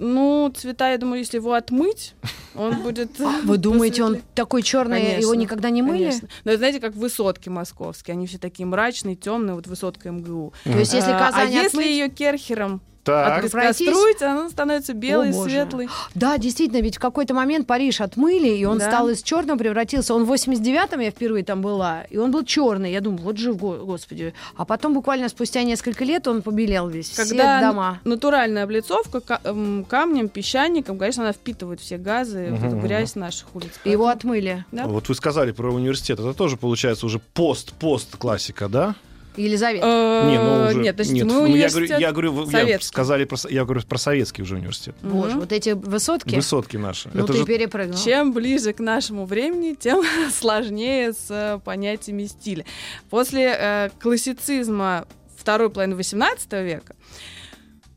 [0.00, 2.14] Ну, цвета, я думаю, если его отмыть,
[2.54, 3.18] он будет...
[3.44, 6.04] Вы думаете, он такой черный, его никогда не мыли?
[6.04, 6.28] Конечно.
[6.44, 10.54] Но это, знаете, как высотки московские, они все такие мрачные, темные, вот высотка МГУ.
[10.64, 13.88] То есть, если А, Казань а если ее керхером Так, пройтись?
[13.88, 15.50] откаструить, она становится белый, О, боже.
[15.50, 15.88] светлый.
[16.14, 18.88] Да, действительно, ведь в какой-то момент Париж отмыли, и он Да.
[18.88, 20.14] стал из черного, превратился.
[20.14, 22.92] Он в 89-м, я впервые там была, и он был черный.
[22.92, 24.34] Я думала, вот жив, го- господи.
[24.56, 27.08] А потом буквально спустя несколько лет он побелел весь.
[27.10, 28.00] все Когда дома.
[28.04, 33.70] натуральная облицовка камнем, песчаником, конечно, она впитывает все газы, вот эту Мгм, грязь наших улиц.
[33.84, 34.64] И его Поэтому- отмыли.
[34.72, 34.86] Да.
[34.86, 38.94] вот вы сказали про университет, это тоже получается уже пост-пост классика, да?
[39.40, 39.86] Елизавета.
[39.86, 42.80] Э, Не, ну уже- Нет, значит, нет, мы ну, я говорю, университет я говорю, я
[42.80, 44.94] сказали про, я говорю про советский уже университет.
[45.02, 46.34] Боже, вот эти высотки.
[46.34, 47.10] Высотки наши.
[47.12, 47.98] Ну, это ты же перепрыгнул.
[47.98, 52.64] Чем ближе к нашему времени, тем сложнее с э, понятиями стиля.
[53.08, 56.94] После э, классицизма второй половины XVIII века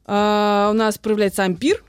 [0.05, 1.83] э, у нас проявляется ампир,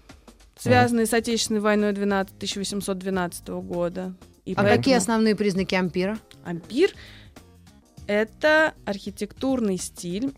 [0.59, 4.15] связанный с Отечественной войной 12, 1812 года.
[4.45, 6.19] И А поэтому какие основные признаки ампира?
[6.45, 6.91] ампир
[8.07, 10.33] это архитектурный стиль,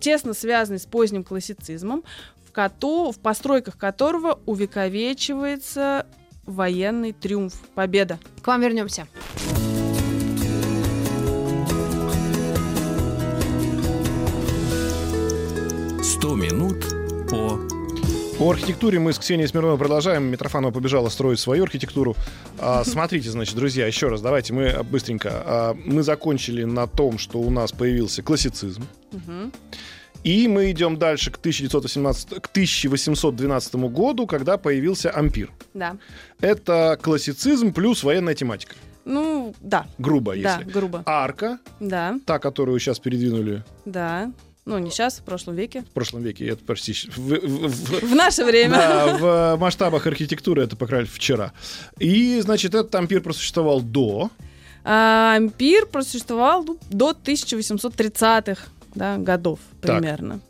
[0.00, 2.04] тесно связанный с поздним классицизмом,
[2.46, 6.06] в, кото- в постройках которого увековечивается
[6.46, 8.18] военный триумф, победа.
[8.42, 9.06] К вам вернемся.
[16.22, 16.84] «100 минут
[17.30, 17.69] по
[18.40, 20.22] По архитектуре мы с Ксенией Смирновой продолжаем.
[20.22, 22.16] Митрофанова побежала строить свою архитектуру.
[22.58, 25.28] А, смотрите, значит, друзья, еще раз, давайте мы быстренько.
[25.30, 28.82] А, мы закончили на том, что у нас появился классицизм.
[30.24, 35.50] И мы идем дальше к, 1918, к 1812 году, когда появился ампир.
[35.74, 35.98] Да.
[36.40, 38.74] Это классицизм плюс военная тематика.
[39.04, 40.72] Ну, да, Грубо, да, если.
[40.72, 41.02] грубо.
[41.04, 44.32] Арка, Да, та, которую сейчас передвинули да.
[44.66, 45.82] Ну, не сейчас, в прошлом веке.
[45.82, 48.76] в прошлом веке, это почти в- в- в- В наше время.
[48.76, 51.52] Да, в масштабах архитектуры это, по крайней мере, вчера.
[51.98, 54.30] И, значит, этот ампир просуществовал до.
[54.84, 58.62] А, ампир просуществовал ну, до 1830-х
[58.94, 59.98] да, годов Так.
[59.98, 60.40] примерно.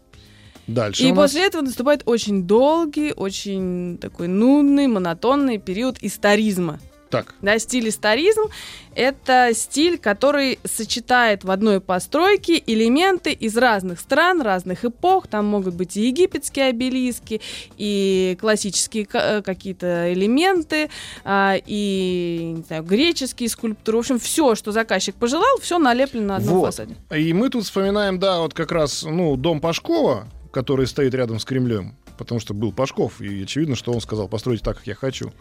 [0.67, 6.79] Дальше И нас- после этого наступает очень долгий, очень такой нудный, монотонный период историзма.
[7.11, 7.35] Так.
[7.43, 8.43] Да, стиль историзм—
[8.95, 15.27] это стиль, который сочетает в одной постройке элементы из разных стран, разных эпох.
[15.27, 17.41] Там могут быть и египетские обелиски,
[17.77, 20.89] и классические э, какие-то элементы,
[21.25, 23.99] а, и не знаю, греческие скульптуры.
[23.99, 26.67] В общем, все, что заказчик пожелал, все налеплено на одном Вот.
[26.67, 26.95] фасаде.
[27.15, 31.45] И мы тут вспоминаем, да, вот как раз, ну, дом Пашкова, который стоит рядом с
[31.45, 35.33] Кремлем, потому что был Пашков, и очевидно, что он сказал, постройте так, как я хочу.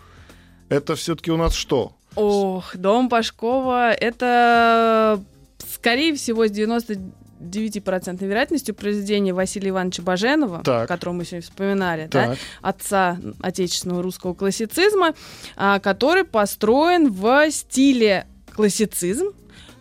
[0.69, 1.93] Это все-таки у нас что?
[2.15, 5.21] Ох, дом Пашкова— это,
[5.73, 10.87] скорее всего, с 99% вероятностью произведение Василия Ивановича Баженова, Так.
[10.87, 15.13] которого мы сегодня вспоминали, да, отца отечественного русского классицизма,
[15.55, 19.27] а, который построен в стиле классицизм,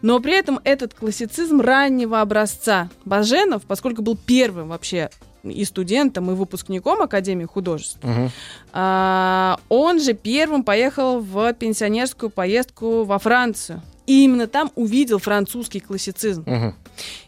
[0.03, 2.89] но при этом этот классицизм раннего образца.
[3.05, 5.11] Баженов, поскольку был первым вообще
[5.43, 8.31] и студентом, и выпускником Академии художеств, Мгм.
[8.73, 13.83] а, он же первым поехал в пенсионерскую поездку во Францию.
[14.07, 16.43] И именно там увидел французский классицизм.
[16.47, 16.75] Мгм.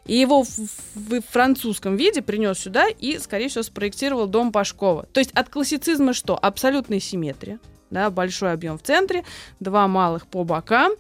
[0.06, 0.48] И его в,
[0.94, 5.06] в французском виде принес сюда и, скорее всего, спроектировал дом Пашкова.
[5.12, 6.38] То есть от классицизма что?
[6.40, 7.58] Абсолютная симметрия.
[7.90, 9.24] Да, большой объем в центре,
[9.58, 10.92] два малых по бокам.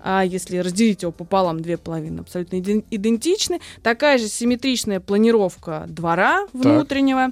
[0.00, 3.60] А если разделить его пополам, две половины абсолютно иден- идентичны.
[3.82, 7.30] Такая же симметричная планировка двора внутреннего.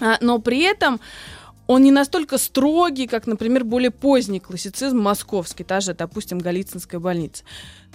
[0.00, 1.00] А, но при этом
[1.68, 7.44] он не настолько строгий, как, например, более поздний классицизм московский, та же, допустим, Голицынская больница.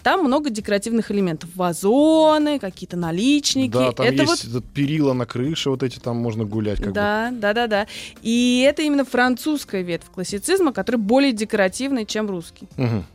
[0.04, 1.50] Там много декоративных элементов.
[1.56, 3.72] Вазоны, какие-то наличники.
[3.72, 6.78] Да, там это есть этот перила на крыше, вот эти там можно гулять.
[6.78, 6.94] Как бы.
[6.94, 7.88] да, да, да, да.
[8.22, 12.68] И это именно французская ветвь классицизма, который более декоративный, чем русский.
[12.78, 13.06] Мгм.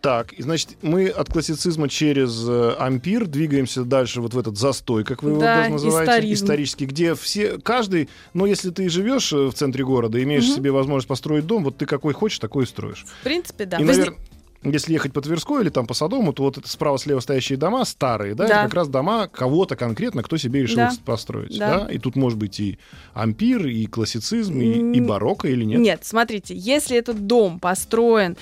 [0.00, 5.04] Так, и значит, мы от классицизма через э, ампир двигаемся дальше вот в этот застой,
[5.04, 6.44] как вы его Да, даже называете, историзм.
[6.44, 10.54] исторический, где все, каждый, ну, если ты живешь э, в центре города, имеешь Мгм.
[10.56, 13.04] себе возможность построить дом, вот ты какой хочешь, такой и строишь.
[13.20, 13.76] В принципе, да.
[13.76, 14.18] и, Возник- наверное,
[14.62, 18.34] если ехать по Тверской или там по Садому, то вот это справа-слева стоящие дома старые,
[18.34, 18.54] да, Да.
[18.54, 20.92] это как раз дома кого-то конкретно, кто себе решил Да.
[21.04, 21.80] построить, Да.
[21.84, 21.92] да.
[21.92, 22.78] И тут может быть и
[23.12, 25.78] ампир, и классицизм, и, и барокко или нет?
[25.80, 28.36] Нет, смотрите, если этот дом построен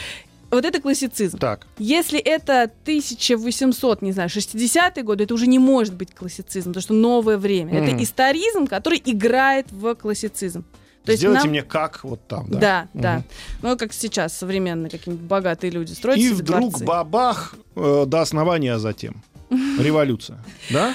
[0.52, 1.38] Вот это классицизм.
[1.38, 6.82] Так, Если это 1800, не знаю, 60-е годы, это уже не может быть классицизм, потому
[6.82, 7.74] что новое время.
[7.74, 7.84] Мгм.
[7.84, 10.64] Это историзм, который играет в классицизм.
[11.06, 12.60] То есть сделайте нам- мне как вот там, да?
[12.60, 13.14] Да, да.
[13.16, 13.24] Мгм.
[13.62, 16.86] Ну, как сейчас современные какие-нибудь богатые люди строят И вдруг дворцы.
[16.86, 20.94] бабах э, до основания, а затем революция, да?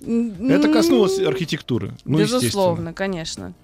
[0.00, 3.54] Это коснулось архитектуры, ну, Безусловно, конечно.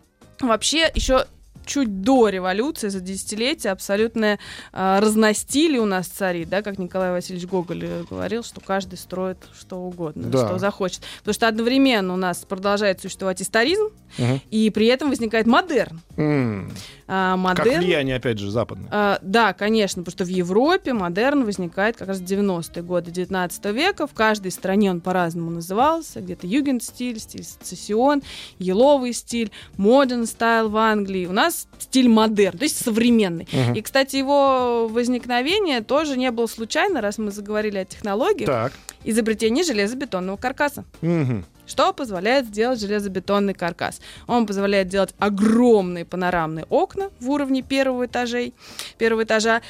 [0.41, 1.27] Вообще, еще
[1.67, 4.39] чуть до революции, за десятилетия, абсолютное
[4.73, 9.39] а, разностили у нас царит, да, как Николай Васильевич Гоголь э, говорил, что каждый строит
[9.59, 10.47] что угодно, Да.
[10.47, 11.03] что захочет.
[11.19, 13.89] Потому что одновременно у нас продолжает существовать историзм,
[14.19, 14.41] Мгм.
[14.51, 16.01] и при этом возникает модерн.
[16.17, 16.71] М,
[17.09, 18.89] А, Как модерн влияние, опять же, западное.
[18.91, 23.65] а, да, конечно, потому что в Европе модерн возникает как раз в 90-е годы 19
[23.67, 24.07] века.
[24.07, 26.21] В каждой стране он по-разному назывался.
[26.21, 28.23] Где-то югент-стиль, стиль сецессион,
[28.59, 31.27] еловый стиль, модерн стайл в Англии.
[31.27, 33.49] У нас стиль модерн, то есть современный.
[33.53, 33.75] Мгм.
[33.75, 38.47] И, кстати, его возникновение тоже не было случайно, раз мы заговорили о технологиях.
[38.47, 38.73] Так.
[39.05, 40.85] Изобретение железобетонного каркаса.
[41.01, 41.45] Мгм.
[41.67, 44.01] Что позволяет сделать железобетонный каркас?
[44.27, 48.53] Он позволяет делать огромные панорамные окна в уровне первого, этажей,
[48.99, 49.63] первого этажа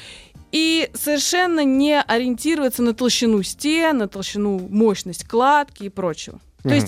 [0.51, 6.39] и совершенно не ориентироваться на толщину стен, на толщину, мощность кладки и прочего.
[6.63, 6.75] То Мгм.
[6.75, 6.87] есть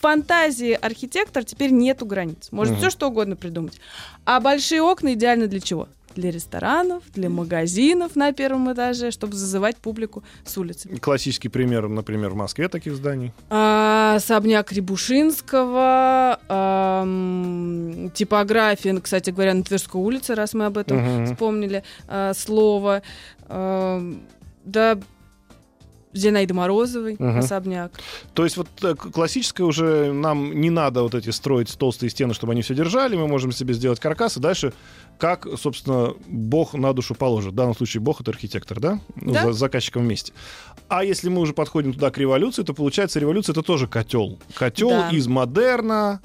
[0.00, 2.48] фантазии архитектора теперь нету границ.
[2.50, 2.80] Может Мгм.
[2.80, 3.80] все что угодно придумать.
[4.24, 5.88] А большие окна идеальны для чего?
[6.16, 10.88] Для ресторанов, для магазинов на первом этаже, чтобы зазывать публику с улицы.
[11.00, 13.32] Классический пример, например, в Москве таких зданий.
[13.50, 20.96] А, особняк Рябушинского, ам, типография, ну, кстати говоря, на Тверской улице, раз мы об этом
[20.98, 21.26] Мгм.
[21.26, 23.02] вспомнили а, слово.
[23.48, 24.20] Ам,
[24.64, 24.98] да,
[26.12, 27.38] Зинаиды Морозовой Мгм.
[27.38, 27.92] особняк.
[28.34, 32.52] То есть вот э, классическое уже нам не надо вот эти строить толстые стены, чтобы
[32.52, 34.72] они все держали, мы можем себе сделать каркас, и дальше
[35.18, 37.52] как, собственно, Бог на душу положит.
[37.52, 39.00] В данном случае Бог— это архитектор, да?
[39.16, 39.46] Ну, Да.
[39.46, 40.32] за- с заказчиком вместе.
[40.88, 44.38] А если мы уже подходим туда к революции, то получается революция— это тоже котел.
[44.54, 45.10] Котел Да.
[45.10, 46.20] из модерна,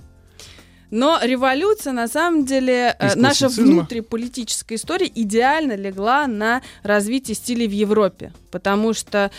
[0.95, 7.67] Но революция, на самом деле, э, Из наша внутриполитическая история идеально легла на развитие стилей
[7.67, 8.31] в Европе.
[8.51, 9.31] Потому что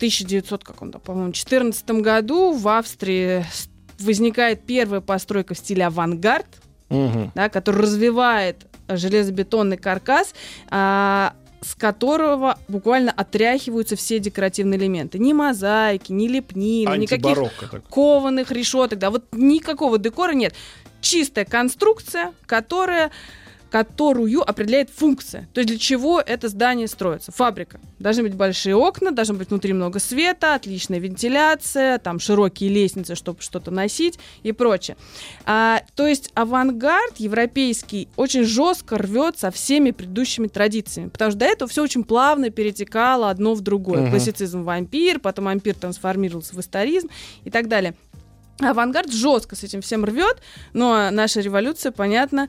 [0.00, 3.44] 1900, как он там, по-моему, 14 году в Австрии
[3.98, 6.46] возникает первая постройка в стиле авангард.
[6.88, 7.30] Мгм.
[7.36, 10.34] да, который развивает железобетонный каркас,
[10.70, 15.18] а, с которого буквально отряхиваются все декоративные элементы.
[15.18, 17.38] Ни мозаики, ни лепнины, никаких
[17.88, 20.54] кованых решеток, да, вот никакого декора нет.
[21.00, 23.10] Чистая конструкция, которая
[23.70, 25.48] которую определяет функция.
[25.54, 27.32] То есть для чего это здание строится?
[27.32, 27.80] Фабрика.
[27.98, 33.40] Должны быть большие окна, должно быть внутри много света, отличная вентиляция, там широкие лестницы, чтобы
[33.40, 34.96] что-то носить и прочее.
[35.44, 41.46] А, то есть авангард европейский очень жестко рвет со всеми предыдущими традициями, потому что до
[41.46, 44.02] этого все очень плавно перетекало одно в другое.
[44.02, 44.10] Мгм.
[44.10, 47.08] Классицизм вампир, потом ампир трансформировался в историзм
[47.44, 47.94] и так далее.
[48.60, 50.38] Авангард жестко с этим всем рвет,
[50.72, 52.48] но наша революция, понятно,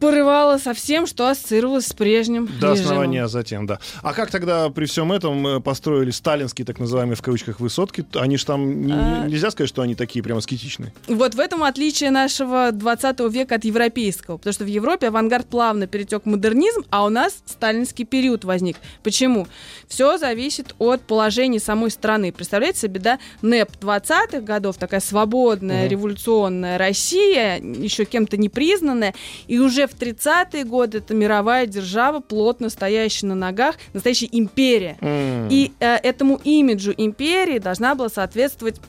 [0.00, 2.72] порывала со всем, что ассоциировалось с прежним До режимом.
[2.72, 3.78] основания, а затем, да.
[4.02, 8.04] А как тогда при всем этом э, построили сталинские, так называемые в кавычках, высотки?
[8.14, 9.26] Они же там, А.
[9.26, 10.92] нельзя сказать, что они такие прям аскетичные.
[11.08, 14.36] Вот в этом отличие нашего 20 века от европейского.
[14.36, 18.76] Потому что в Европе авангард плавно перетек в модернизм, а у нас сталинский период возник.
[19.02, 19.46] Почему?
[19.88, 22.32] Все зависит от положения самой страны.
[22.32, 25.90] Представляете себе, да, НЭП 20-х годов, такая свободная, Мгм.
[25.90, 29.14] революционная Россия, еще кем-то не признанная,
[29.46, 34.96] и уже в 30-е годы это мировая держава, плотно стоящая на ногах, настоящая империя.
[35.00, 35.48] М.
[35.50, 38.80] И э, этому имиджу империи должна была соответствовать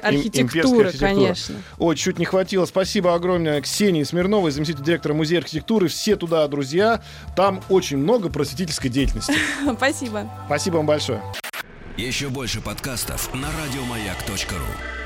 [0.00, 0.92] архитектура, архитектура.
[0.98, 1.54] конечно.
[1.78, 2.66] Ой, чуть не хватило.
[2.66, 5.88] Спасибо огромное Ксении Смирновой, заместитель директора Музея архитектуры.
[5.88, 7.02] Все туда, друзья.
[7.36, 9.34] Там очень много просветительской деятельности.
[9.76, 10.28] Спасибо.
[10.46, 11.22] Спасибо вам большое.
[11.96, 15.03] Еще больше подкастов на радиомаяк.ру.